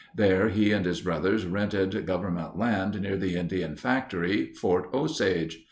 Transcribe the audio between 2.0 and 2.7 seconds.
government